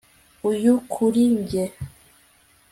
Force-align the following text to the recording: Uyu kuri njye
Uyu 0.49 0.73
kuri 0.91 1.23
njye 1.37 1.63